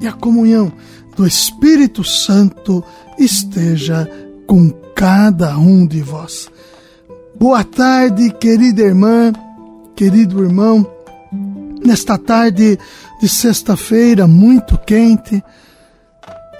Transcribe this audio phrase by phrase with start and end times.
[0.00, 0.72] e a comunhão
[1.16, 2.82] do Espírito Santo
[3.18, 4.10] esteja
[4.46, 6.48] com cada um de vós.
[7.38, 9.32] Boa tarde, querida irmã,
[9.94, 10.86] querido irmão.
[11.84, 12.78] Nesta tarde
[13.20, 15.42] de sexta-feira, muito quente,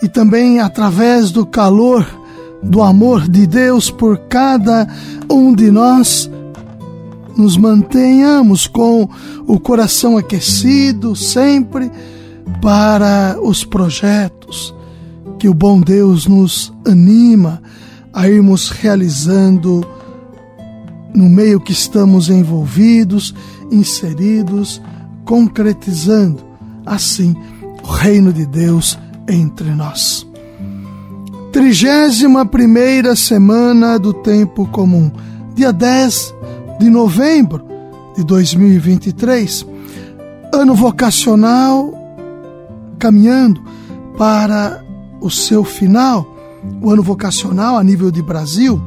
[0.02, 2.06] e também através do calor
[2.62, 4.86] do amor de Deus por cada
[5.30, 6.30] um de nós,
[7.36, 9.08] nos mantenhamos com
[9.46, 11.90] o coração aquecido sempre
[12.60, 14.74] para os projetos
[15.38, 17.62] que o bom Deus nos anima
[18.12, 19.86] a irmos realizando
[21.14, 23.34] no meio que estamos envolvidos,
[23.70, 24.82] inseridos,
[25.24, 26.44] concretizando
[26.84, 27.34] assim
[27.82, 30.26] o reino de Deus entre nós.
[31.52, 35.10] Trigésima primeira semana do tempo comum,
[35.54, 36.34] dia 10
[36.78, 37.64] de novembro
[38.16, 39.66] de 2023,
[40.52, 41.99] ano vocacional
[43.00, 43.60] caminhando
[44.16, 44.84] para
[45.20, 46.36] o seu final,
[46.82, 48.80] o ano vocacional a nível de Brasil.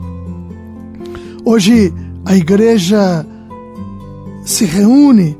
[1.44, 1.92] Hoje
[2.24, 3.26] a igreja
[4.46, 5.36] se reúne,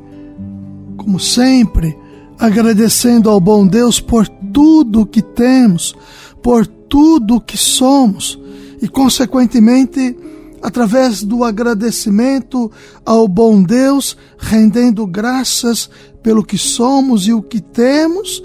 [0.96, 1.96] como sempre,
[2.38, 5.94] agradecendo ao bom Deus por tudo que temos,
[6.42, 8.38] por tudo que somos
[8.82, 10.16] e, consequentemente,
[10.64, 12.72] através do agradecimento
[13.04, 15.90] ao bom Deus, rendendo graças
[16.22, 18.42] pelo que somos e o que temos,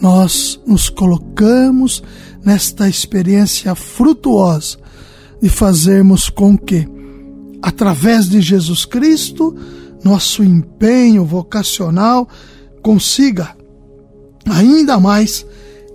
[0.00, 2.02] nós nos colocamos
[2.42, 4.78] nesta experiência frutuosa
[5.38, 6.88] de fazermos com que,
[7.60, 9.54] através de Jesus Cristo,
[10.02, 12.26] nosso empenho vocacional
[12.80, 13.54] consiga
[14.48, 15.44] ainda mais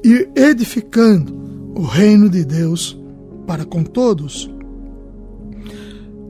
[0.03, 2.95] ir edificando o reino de Deus
[3.47, 4.54] para com todos.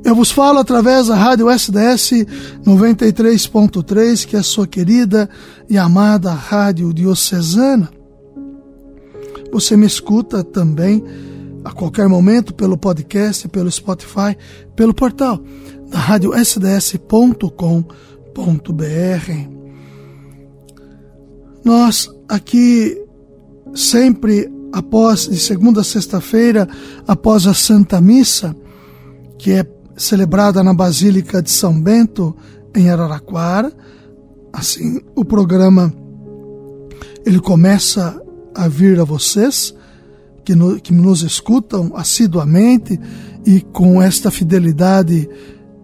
[0.06, 2.28] Eu vos falo através da rádio SDS
[2.64, 5.28] 93.3, que é a sua querida
[5.68, 7.90] e amada rádio diocesana.
[9.52, 11.04] Você me escuta também
[11.64, 14.38] a qualquer momento pelo podcast, pelo Spotify,
[14.76, 15.42] pelo portal
[15.90, 17.50] da rádio sds.com.br.
[21.64, 22.96] Nós aqui
[23.74, 26.70] sempre após de segunda a sexta-feira
[27.08, 28.56] após a Santa Missa,
[29.40, 29.64] que é
[29.96, 32.36] celebrada na Basílica de São Bento,
[32.76, 33.72] em Araraquara.
[34.52, 35.94] Assim, o programa
[37.26, 38.22] ele começa
[38.54, 39.74] a vir a vocês
[40.44, 43.00] que, no, que nos escutam assiduamente
[43.46, 45.28] e com esta fidelidade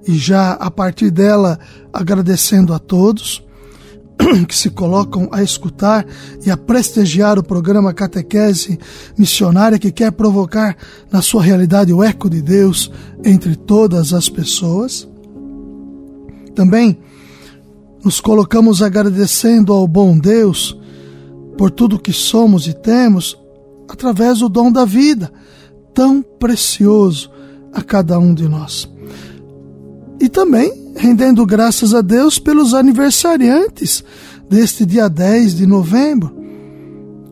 [0.08, 1.60] e já a partir dela
[1.92, 3.44] agradecendo a todos.
[4.48, 6.06] que se colocam a escutar
[6.46, 8.80] e a prestigiar o programa Catequese
[9.18, 10.76] Missionária que quer provocar
[11.12, 12.92] na sua realidade o eco de Deus
[13.24, 15.08] entre todas as pessoas.
[16.56, 17.00] Também
[18.04, 20.78] nos colocamos agradecendo ao bom Deus
[21.58, 23.38] por tudo que somos e temos
[23.88, 25.32] através do dom da vida,
[25.94, 27.30] tão precioso
[27.74, 28.90] a cada um de nós.
[30.22, 34.04] E também rendendo graças a Deus pelos aniversariantes
[34.48, 36.32] deste dia 10 de novembro.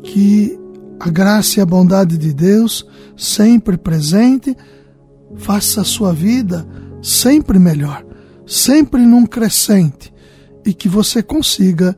[0.01, 0.57] Que
[0.99, 2.83] a graça e a bondade de Deus,
[3.15, 4.57] sempre presente,
[5.35, 6.67] faça a sua vida
[7.01, 8.03] sempre melhor,
[8.45, 10.11] sempre num crescente,
[10.65, 11.95] e que você consiga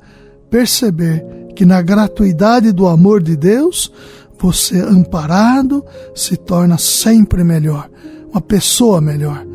[0.50, 1.26] perceber
[1.56, 3.92] que na gratuidade do amor de Deus,
[4.38, 7.90] você amparado se torna sempre melhor,
[8.32, 9.51] uma pessoa melhor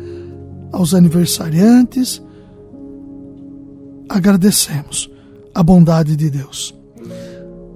[0.71, 2.21] aos aniversariantes,
[4.09, 5.09] agradecemos
[5.53, 6.75] a bondade de Deus.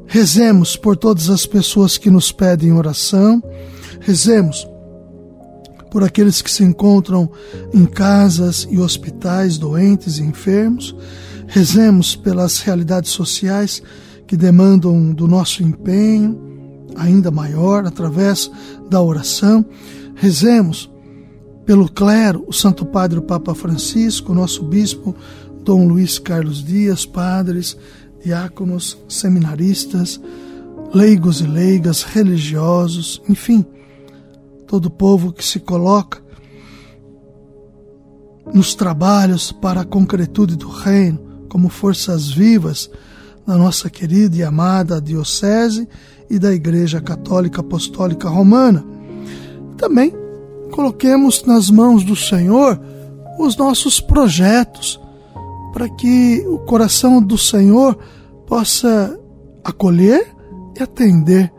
[0.06, 3.42] Rezemos por todas as pessoas que nos pedem oração,
[4.00, 4.68] rezemos
[5.90, 7.30] por aqueles que se encontram
[7.74, 10.96] em casas e hospitais, doentes e enfermos,
[11.48, 13.82] rezemos pelas realidades sociais
[14.26, 16.52] que demandam do nosso empenho
[16.96, 18.50] ainda maior através
[18.90, 19.66] da oração,
[20.16, 20.90] rezemos
[21.66, 25.16] pelo clero, o Santo Padre o Papa Francisco, nosso bispo
[25.64, 27.78] Dom Luiz Carlos Dias, padres,
[28.24, 30.20] diáconos, seminaristas,
[30.94, 33.66] leigos e leigas, religiosos, enfim,
[34.68, 36.22] todo o povo que se coloca
[38.54, 42.90] nos trabalhos para a concretude do reino, como forças vivas
[43.46, 45.88] da nossa querida e amada Diocese
[46.30, 48.84] e da Igreja Católica Apostólica Romana.
[49.78, 50.21] Também
[50.72, 52.80] coloquemos nas mãos do Senhor
[53.38, 55.00] os nossos projetos,
[55.74, 57.98] para que o coração do Senhor
[58.48, 59.20] possa
[59.64, 60.28] acolher
[60.78, 61.52] e atender,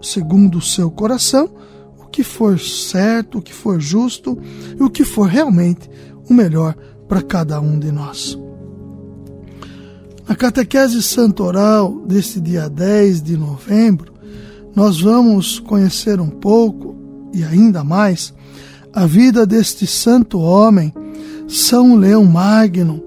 [0.00, 1.50] segundo o seu coração,
[1.98, 4.38] o que for certo, o que for justo
[4.78, 5.88] e o que for realmente
[6.28, 6.74] o melhor
[7.08, 8.38] para cada um de nós.
[10.28, 14.12] Na catequese santoral deste dia 10 de novembro,
[14.76, 16.87] nós vamos conhecer um pouco
[17.32, 18.32] e ainda mais
[18.92, 20.92] a vida deste santo homem,
[21.46, 23.02] São Leão Magno,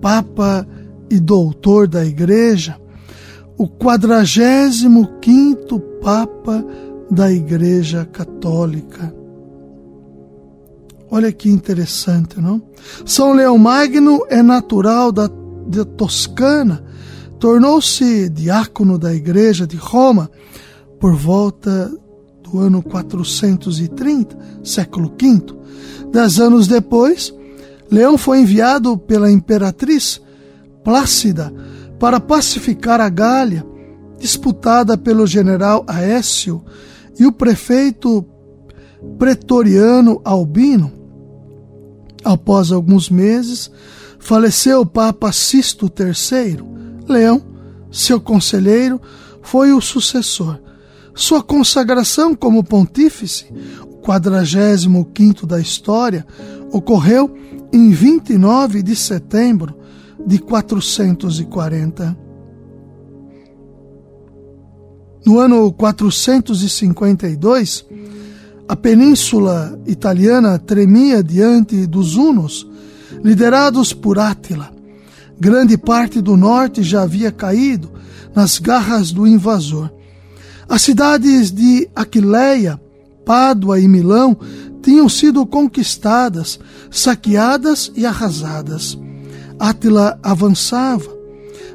[0.00, 0.66] Papa
[1.10, 2.76] e doutor da Igreja,
[3.56, 6.64] o quadragésimo quinto Papa
[7.10, 9.14] da Igreja Católica.
[11.10, 12.62] Olha que interessante, não?
[13.04, 15.28] São Leão Magno é natural da,
[15.66, 16.84] da Toscana,
[17.38, 20.30] tornou-se diácono da Igreja de Roma
[21.00, 21.90] por volta
[22.48, 25.56] do ano 430, século V.
[26.10, 27.34] Dez anos depois,
[27.90, 30.20] Leão foi enviado pela imperatriz
[30.82, 31.52] Plácida
[31.98, 33.66] para pacificar a Gália,
[34.18, 36.64] disputada pelo general Aécio
[37.18, 38.24] e o prefeito
[39.18, 40.90] pretoriano Albino.
[42.24, 43.70] Após alguns meses,
[44.18, 46.64] faleceu o Papa Sisto III.
[47.06, 47.42] Leão,
[47.90, 49.00] seu conselheiro,
[49.42, 50.58] foi o sucessor.
[51.18, 53.46] Sua consagração como pontífice,
[53.82, 56.24] o 45 da história,
[56.70, 57.36] ocorreu
[57.72, 59.74] em 29 de setembro
[60.24, 62.16] de 440.
[65.26, 67.84] No ano 452,
[68.68, 72.64] a península italiana tremia diante dos hunos,
[73.24, 74.70] liderados por Átila.
[75.36, 77.90] Grande parte do norte já havia caído
[78.32, 79.97] nas garras do invasor.
[80.68, 82.80] As cidades de Aquileia,
[83.24, 84.36] Pádua e Milão
[84.82, 86.58] tinham sido conquistadas,
[86.90, 88.98] saqueadas e arrasadas.
[89.58, 91.16] Átila avançava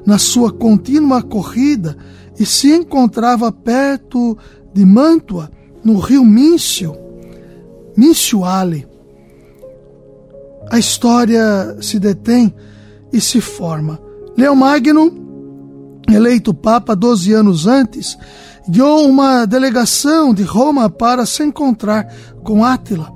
[0.06, 1.98] na sua contínua corrida
[2.40, 4.38] e se encontrava perto
[4.74, 5.50] de Mantua,
[5.84, 6.96] no rio Mincio,
[7.96, 8.88] Mincioale.
[10.72, 12.54] A história se detém
[13.12, 14.00] e se forma.
[14.36, 15.12] Leomagno,
[16.10, 18.18] eleito Papa 12 anos antes,
[18.70, 22.14] guiou uma delegação de Roma para se encontrar
[22.44, 23.12] com Átila,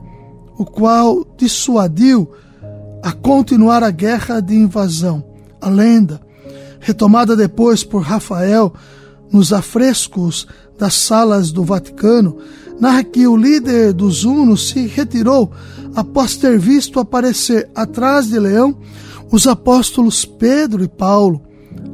[0.58, 2.30] o qual dissuadiu
[3.02, 5.24] a continuar a guerra de invasão.
[5.62, 6.22] A lenda,
[6.80, 8.74] retomada depois por Rafael
[9.32, 10.48] nos afrescos
[10.78, 12.38] das salas do Vaticano,
[12.80, 15.52] narra que o líder dos Hunos se retirou
[15.96, 18.78] após ter visto aparecer atrás de Leão
[19.32, 21.42] os apóstolos Pedro e Paulo,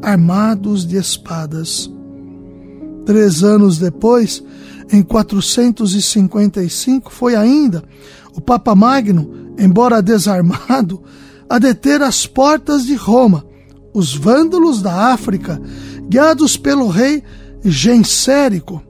[0.02, 1.93] armados de espadas.
[3.06, 4.44] Três anos depois,
[4.92, 7.84] em 455, foi ainda
[8.36, 11.04] o Papa Magno, embora desarmado,
[11.50, 13.46] a deter as portas de Roma
[13.94, 15.62] os vândalos da África,
[16.10, 17.24] guiados pelo rei
[17.64, 18.82] Gensérico.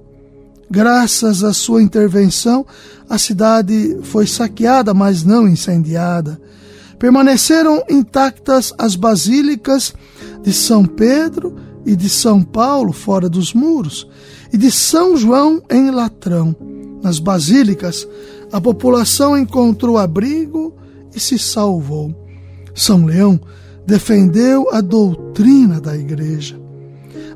[0.71, 2.65] Graças à sua intervenção,
[3.09, 6.41] a cidade foi saqueada, mas não incendiada.
[6.97, 9.93] Permaneceram intactas as basílicas
[10.41, 11.53] de São Pedro
[11.85, 14.07] e de São Paulo fora dos muros,
[14.51, 16.55] e de São João em Latrão.
[17.01, 18.07] Nas basílicas,
[18.51, 20.73] a população encontrou abrigo
[21.13, 22.15] e se salvou.
[22.73, 23.39] São Leão
[23.85, 26.59] defendeu a doutrina da Igreja.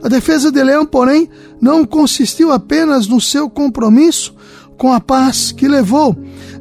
[0.02, 1.30] A defesa de Leão, porém,
[1.60, 4.34] não consistiu apenas no seu compromisso
[4.78, 6.16] com a paz que levou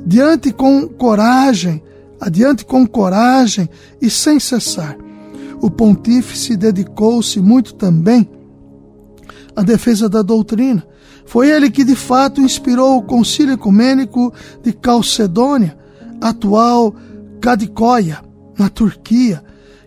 [0.05, 1.83] diante com coragem,
[2.21, 3.69] adiante com coragem
[4.01, 4.97] e sem cessar
[5.67, 8.31] o pontífice dedicou-se muito também
[9.57, 10.87] à defesa da doutrina.
[11.25, 14.33] Foi ele que de fato inspirou o Concílio Ecumênico
[14.63, 15.77] de Calcedônia,
[16.21, 16.95] atual
[17.41, 18.23] Cadicóia,
[18.57, 19.43] na Turquia,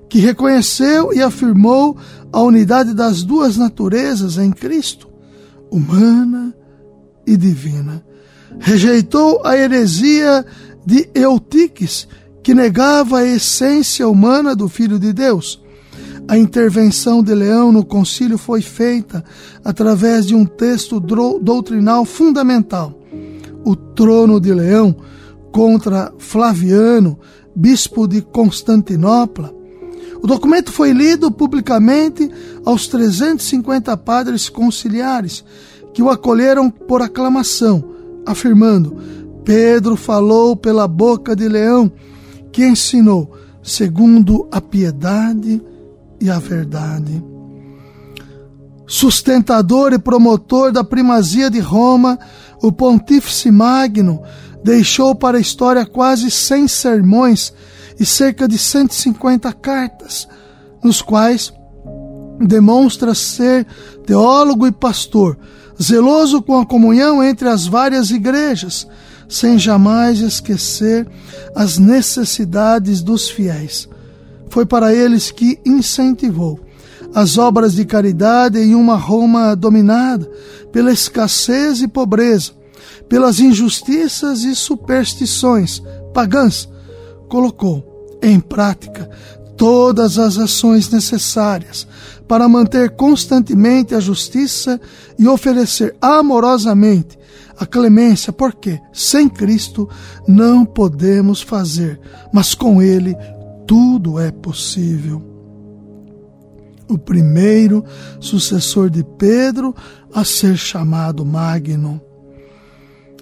[0.10, 1.96] que reconheceu e afirmou
[2.34, 5.08] a unidade das duas naturezas em Cristo,
[5.72, 6.54] humana
[7.26, 8.04] e divina.
[8.60, 10.46] Rejeitou a heresia
[10.86, 12.06] de Eutiques,
[12.44, 15.62] que negava a essência humana do Filho de Deus.
[16.30, 19.26] A intervenção de Leão no concílio foi feita
[19.66, 22.94] através de um texto doutrinal fundamental,
[23.66, 24.96] o Trono de Leão
[25.52, 27.18] contra Flaviano,
[27.56, 29.52] bispo de Constantinopla.
[30.22, 32.30] O documento foi lido publicamente
[32.64, 35.44] aos 350 padres conciliares,
[35.96, 37.84] que o acolheram por aclamação,
[38.24, 38.96] afirmando:
[39.44, 41.92] Pedro falou pela boca de Leão
[42.52, 43.32] que ensinou
[43.64, 45.60] segundo a piedade
[46.20, 47.24] e a verdade.
[48.88, 52.18] Sustentador e promotor da primazia de Roma,
[52.62, 54.22] o Pontífice Magno
[54.64, 57.54] deixou para a história quase 100 sermões
[58.00, 60.28] e cerca de 150 cartas,
[60.84, 61.54] nos quais
[62.40, 63.68] demonstra ser
[64.06, 65.38] teólogo e pastor,
[65.82, 68.88] zeloso com a comunhão entre as várias igrejas,
[69.28, 71.08] sem jamais esquecer
[71.56, 73.88] as necessidades dos fiéis.
[74.50, 76.60] Foi para eles que incentivou
[77.14, 80.30] as obras de caridade em uma Roma dominada
[80.72, 82.52] pela escassez e pobreza,
[83.08, 85.82] pelas injustiças e superstições
[86.14, 86.70] pagãs.
[87.28, 89.10] Colocou em prática
[89.56, 91.88] todas as ações necessárias
[92.28, 94.80] para manter constantemente a justiça
[95.18, 97.18] e oferecer amorosamente
[97.58, 99.90] a clemência, porque sem Cristo
[100.28, 102.00] não podemos fazer,
[102.32, 103.18] mas com Ele
[103.70, 105.22] tudo é possível.
[106.88, 107.86] O primeiro
[108.20, 109.76] sucessor de Pedro
[110.12, 112.02] a ser chamado Magno.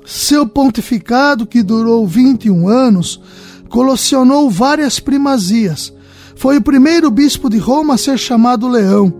[0.05, 3.21] Seu pontificado, que durou 21 anos,
[3.67, 5.93] colacionou várias primazias,
[6.37, 9.13] foi o primeiro bispo de Roma a ser chamado Leão,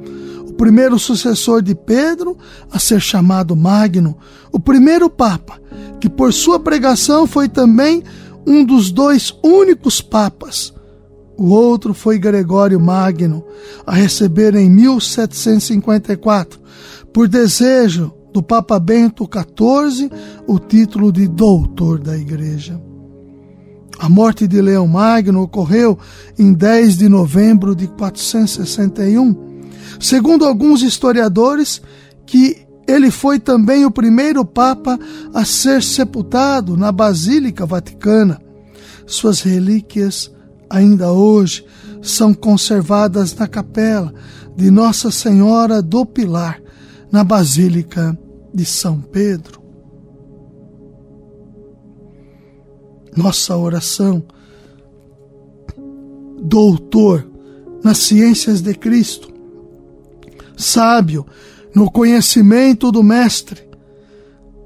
[0.47, 2.37] o primeiro sucessor de Pedro
[2.71, 4.17] a ser chamado Magno,
[4.49, 5.59] o primeiro Papa,
[5.99, 8.01] que por sua pregação foi também
[8.45, 10.76] um dos dois únicos papas.
[11.37, 13.43] O outro foi Gregório Magno,
[13.85, 16.59] a receber em 1754,
[17.13, 20.11] por desejo do Papa Bento XIV,
[20.47, 22.81] o título de doutor da Igreja.
[23.99, 25.97] A morte de Leão Magno ocorreu
[26.37, 29.35] em 10 de novembro de 461.
[29.99, 31.81] Segundo alguns historiadores,
[32.25, 34.99] que ele foi também o primeiro papa
[35.33, 38.41] a ser sepultado na Basílica Vaticana.
[39.05, 40.31] Suas relíquias
[40.69, 41.65] ainda hoje
[42.01, 44.13] são conservadas na capela
[44.55, 46.61] de Nossa Senhora do Pilar,
[47.11, 48.17] na Basílica
[48.53, 49.67] de São Pedro.
[53.17, 54.23] nossa oração.
[56.39, 57.27] Doutor
[57.83, 59.33] nas ciências de Cristo,
[60.55, 61.25] sábio
[61.73, 63.67] no conhecimento do Mestre,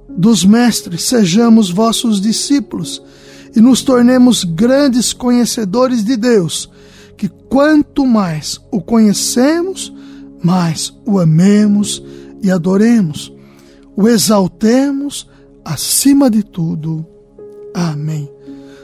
[0.09, 3.01] dos mestres, sejamos vossos discípulos
[3.55, 6.69] e nos tornemos grandes conhecedores de Deus,
[7.17, 9.93] que quanto mais o conhecemos,
[10.43, 12.03] mais o amemos
[12.41, 13.31] e adoremos,
[13.95, 15.29] o exaltemos
[15.63, 17.05] acima de tudo.
[17.73, 18.29] Amém.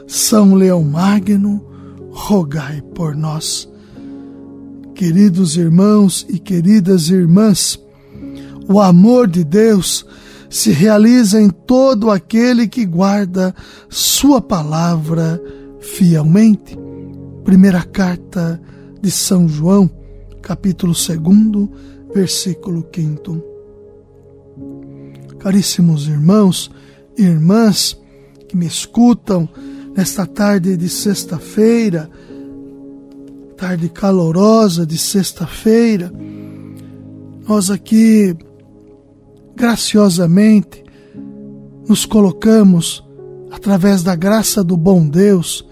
[0.06, 1.64] São Leão Magno,
[2.10, 3.68] rogai por nós.
[4.94, 7.78] Queridos irmãos e queridas irmãs,
[8.68, 10.04] o amor de Deus
[10.50, 13.54] se realiza em todo aquele que guarda
[13.88, 15.40] Sua palavra
[15.80, 16.76] fielmente.
[17.44, 18.60] Primeira carta
[19.00, 19.90] de São João,
[20.42, 21.68] capítulo 2,
[22.14, 23.42] versículo 5.
[25.38, 26.70] Caríssimos irmãos
[27.16, 27.98] e irmãs
[28.48, 29.48] que me escutam,
[29.94, 32.10] nesta tarde de sexta-feira,
[33.56, 36.12] tarde calorosa de sexta-feira,
[37.46, 38.36] nós aqui
[39.58, 40.84] graciosamente
[41.88, 43.04] nos colocamos
[43.50, 45.66] através da graça do bom Deus,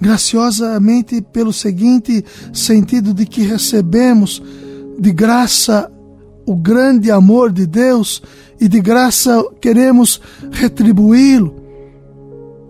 [0.00, 4.42] graciosamente pelo seguinte sentido de que recebemos
[4.98, 5.92] de graça
[6.46, 8.22] o grande amor de Deus
[8.58, 10.20] e de graça queremos
[10.50, 11.54] retribuí-lo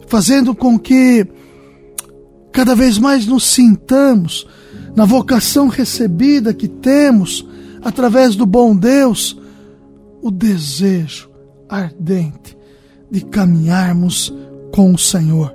[0.08, 1.24] fazendo com que
[2.50, 4.46] cada vez mais nos sintamos
[4.96, 7.46] na vocação recebida que temos
[7.82, 9.38] através do bom Deus,
[10.22, 11.30] o desejo
[11.68, 12.56] ardente
[13.10, 14.32] de caminharmos
[14.72, 15.54] com o Senhor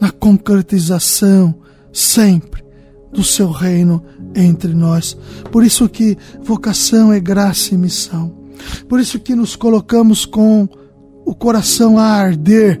[0.00, 1.54] na concretização
[1.92, 2.64] sempre
[3.12, 4.02] do seu reino
[4.34, 5.16] entre nós.
[5.50, 8.34] Por isso que vocação é graça e missão.
[8.88, 10.68] Por isso que nos colocamos com
[11.24, 12.80] o coração a arder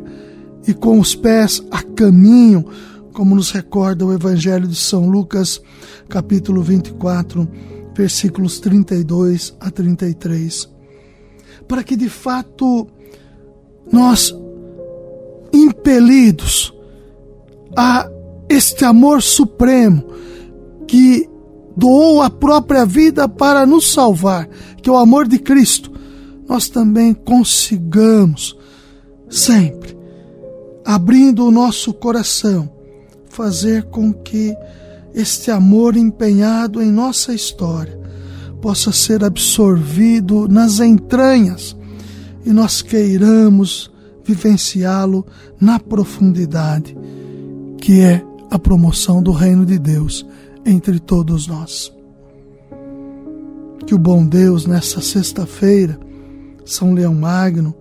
[0.66, 2.64] e com os pés a caminho,
[3.12, 5.60] como nos recorda o Evangelho de São Lucas,
[6.08, 7.48] capítulo 24,
[7.94, 10.79] versículos 32 a 33.
[11.70, 12.88] Para que de fato
[13.92, 14.34] nós,
[15.52, 16.74] impelidos
[17.76, 18.10] a
[18.48, 20.04] este amor supremo
[20.88, 21.30] que
[21.76, 24.48] doou a própria vida para nos salvar,
[24.82, 25.92] que é o amor de Cristo,
[26.48, 28.58] nós também consigamos
[29.28, 29.96] sempre
[30.84, 32.68] abrindo o nosso coração,
[33.28, 34.52] fazer com que
[35.14, 37.99] este amor empenhado em nossa história
[38.60, 41.76] possa ser absorvido nas entranhas
[42.44, 43.90] e nós queiramos
[44.24, 45.26] vivenciá-lo
[45.60, 46.96] na profundidade,
[47.78, 50.26] que é a promoção do reino de Deus
[50.64, 51.92] entre todos nós.
[53.86, 55.98] Que o bom Deus, nessa sexta-feira,
[56.64, 57.74] São Leão Magno,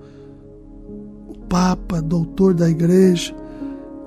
[1.28, 3.36] o Papa, doutor da Igreja,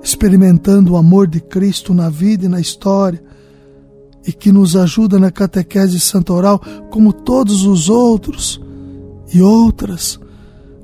[0.01, 3.23] experimentando o amor de Cristo na vida e na história,
[4.25, 8.61] e que nos ajuda na catequese santoral, como todos os outros
[9.33, 10.19] e outras,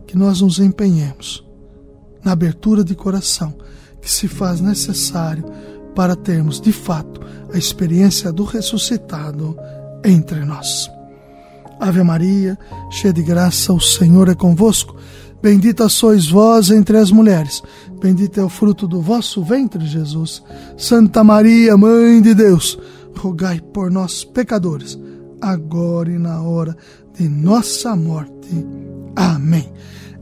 [0.06, 1.46] que nós nos empenhemos
[2.24, 3.56] na abertura de coração
[4.02, 5.46] que se faz necessário
[5.96, 7.22] para termos de fato
[7.54, 9.58] a experiência do ressuscitado
[10.04, 10.90] entre nós.
[11.80, 12.58] Ave Maria,
[12.92, 14.96] cheia de graça, o Senhor é convosco.
[15.42, 17.64] Bendita sois vós entre as mulheres,
[18.02, 20.44] bendito é o fruto do vosso ventre, Jesus.
[20.78, 22.78] Santa Maria, Mãe de Deus,
[23.18, 25.00] rogai por nós, pecadores,
[25.42, 26.76] agora e na hora
[27.14, 28.66] de nossa morte.
[29.16, 29.72] Amém.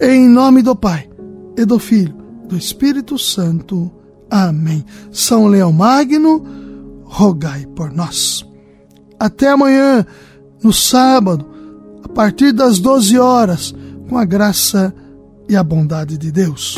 [0.01, 1.09] Em nome do Pai,
[1.57, 2.15] e do Filho,
[2.47, 3.91] do Espírito Santo.
[4.29, 4.85] Amém.
[5.11, 6.43] São Leão Magno,
[7.03, 8.45] rogai por nós.
[9.19, 10.05] Até amanhã,
[10.63, 11.45] no sábado,
[12.03, 13.75] a partir das 12 horas,
[14.07, 14.93] com a graça
[15.49, 16.77] e a bondade de Deus.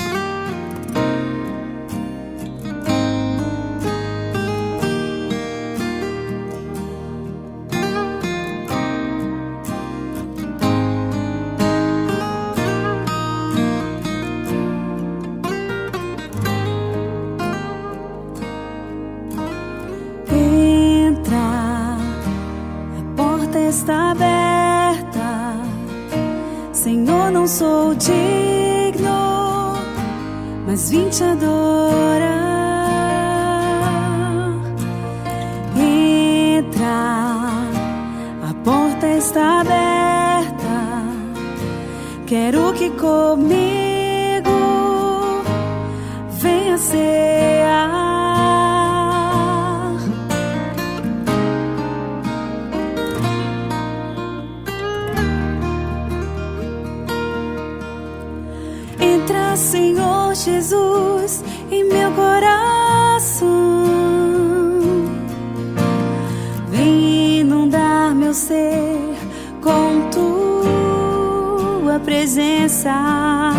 [30.90, 31.79] 20 a 2.
[60.46, 63.50] Jesus em meu coração.
[66.70, 69.16] Vem inundar meu ser
[69.62, 73.52] com tua presença.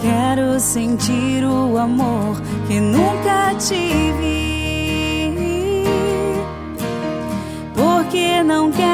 [0.00, 4.54] Quero sentir o amor que nunca tive.
[7.74, 8.93] Porque não quero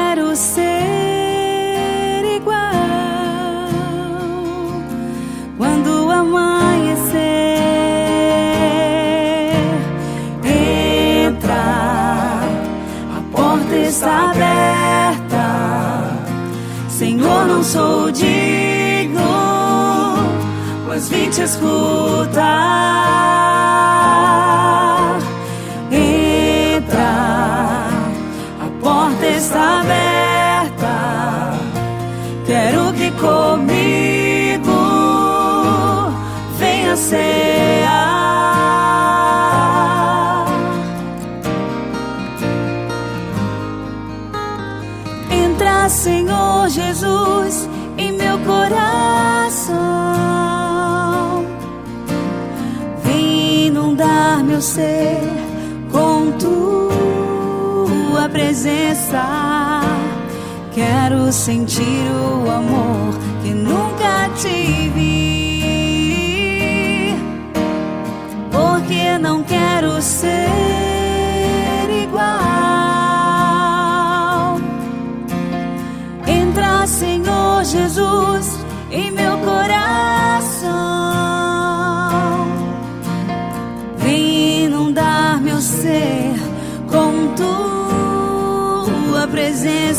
[21.01, 22.37] mas vim te escutar.
[25.91, 27.07] Entra,
[28.61, 31.53] a porta está aberta.
[32.45, 34.71] Quero que comigo
[36.59, 37.71] venha ser.
[45.91, 47.10] Senhor Jesus,
[54.61, 55.17] meu ser
[55.91, 59.81] com tua presença.
[60.71, 65.41] Quero sentir o amor que nunca tive.
[68.51, 70.80] Porque não quero ser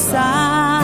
[0.02, 0.80] presença.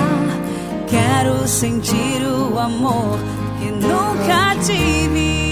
[0.88, 3.18] Quero sentir o amor
[3.58, 5.48] que nunca tive.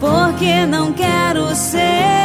[0.00, 2.17] Porque não quero ser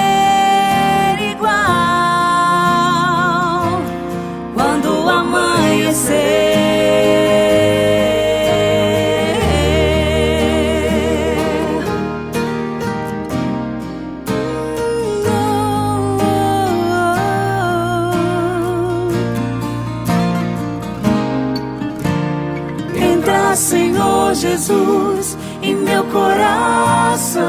[23.55, 27.43] Senhor Jesus, em meu coração.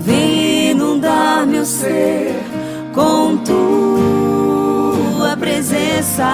[0.00, 2.34] Vem inundar meu ser
[2.92, 6.26] com tua presença.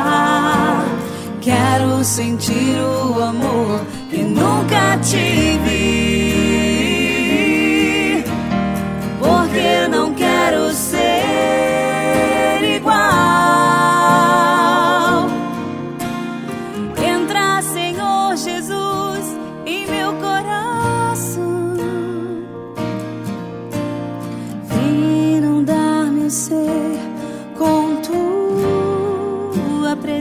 [1.40, 5.86] Quero sentir o amor que nunca tive.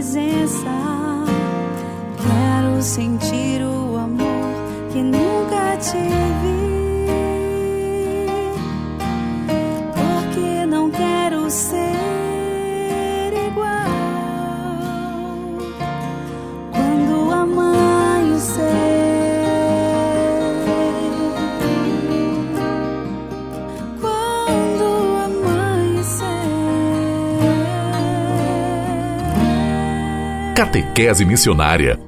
[0.05, 0.69] Presença.
[2.21, 3.34] Quero sentir
[30.95, 31.99] Catequese Missionária